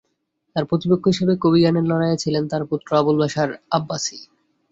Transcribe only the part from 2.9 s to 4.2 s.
Abul Bashar Abbasi.